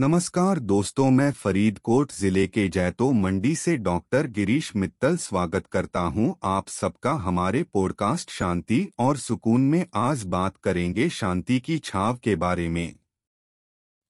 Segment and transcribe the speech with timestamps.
[0.00, 6.36] नमस्कार दोस्तों, मैं फरीदकोट ज़िले के जैतो मंडी से डॉक्टर गिरीश मित्तल स्वागत करता हूँ।
[6.44, 12.36] आप सबका हमारे पॉडकास्ट शांति और सुकून में आज बात करेंगे शांति की छाव के
[12.36, 12.94] बारे में।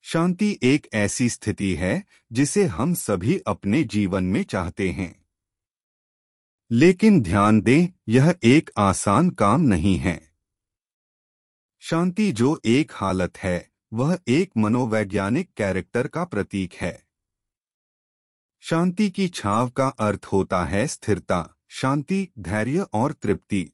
[0.02, 5.24] शांति एक ऐसी स्थिति है जिसे हम सभी अपने जीवन में चाहते हैं।
[6.70, 10.20] लेकिन ध्यान दें, यह एक आसान काम नहीं है।
[11.80, 17.02] शांति जो एक हालत है वह एक मनोवैज्ञानिक कैरेक्टर का प्रतीक है।
[18.62, 23.70] शांति की छाव का अर्थ होता है स्थिरता, शांति, धैर्य और तृप्ति।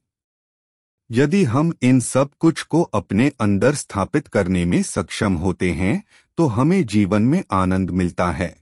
[1.09, 6.03] यदि हम इन सब कुछ को अपने अंदर स्थापित करने में सक्षम होते हैं
[6.37, 8.55] तो हमें जीवन में आनंद मिलता है।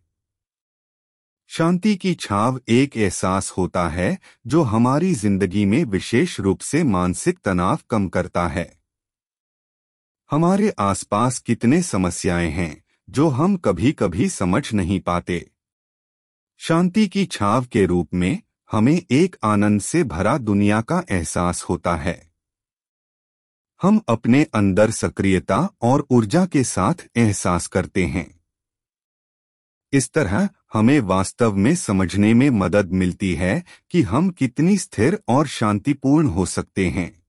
[1.51, 4.17] शांति की छाव एक एहसास होता है,
[4.47, 8.82] जो हमारी ज़िंदगी में विशेष रूप से मानसिक तनाव कम करता है।
[10.33, 15.51] हमारे आसपास कितने समस्याएँ हैं, जो हम कभी कभी समझ नहीं पाते।
[16.57, 21.95] शांति की छाव के रूप में, हमें एक आनंद से भरा दुनिया का एहसास होता
[21.95, 22.31] है।
[23.81, 28.39] हम अपने अंदर सक्रियता और ऊर्जा के साथ एहसास करते हैं।
[29.93, 35.47] इस तरह, हमें वास्तव में समझने में मदद मिलती है कि हम कितनी स्थिर और
[35.47, 37.22] शांतिपूर्ण हो सकते हैं।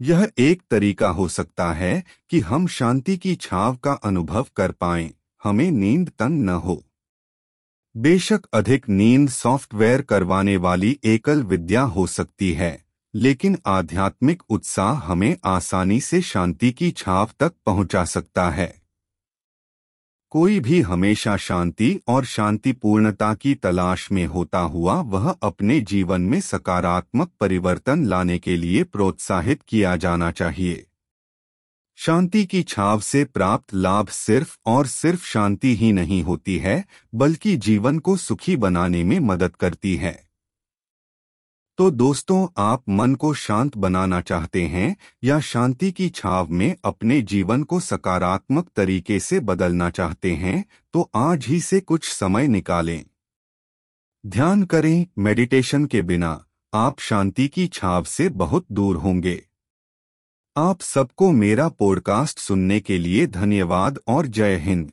[0.00, 5.10] यह एक तरीका हो सकता है कि हम शांति की छाव का अनुभव कर पाएँ,
[5.44, 6.82] हमें नींद तंग न हो।
[7.96, 12.84] बेशक अधिक नींद सॉफ्टवेयर करवाने वाली एकल विद्या हो सकती है
[13.14, 18.83] लेकिन आध्यात्मिक उत्साह हमें आसानी से शांति की छाव तक पहुँचा सकता है।
[20.34, 26.40] कोई भी हमेशा शांति और शांतिपूर्णता की तलाश में होता हुआ वह अपने जीवन में
[26.40, 30.86] सकारात्मक परिवर्तन लाने के लिए प्रोत्साहित किया जाना चाहिए।
[31.96, 37.56] शांति की छाव से प्राप्त लाभ सिर्फ़ और सिर्फ़ शांति ही नहीं होती है, बल्कि
[37.56, 40.23] जीवन को सुखी बनाने में मदद करती है।
[41.78, 47.20] तो दोस्तों, आप मन को शांत बनाना चाहते हैं या शांति की छाव में अपने
[47.22, 53.04] जीवन को सकारात्मक तरीके से बदलना चाहते हैं तो आज ही से कुछ समय निकालें।
[54.24, 56.44] ध्यान करें, मेडिटेशन के बिना
[56.74, 59.40] आप शांति की छाव से बहुत दूर होंगे।
[60.56, 64.92] आप सबको मेरा पॉडकास्ट सुनने के लिए धन्यवाद और जय हिंद।